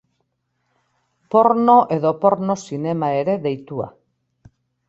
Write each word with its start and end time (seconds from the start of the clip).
Porno 1.35 1.77
edo 1.97 2.13
porno 2.25 2.57
zinema 2.65 3.13
ere 3.21 3.39
deitua. 3.47 3.91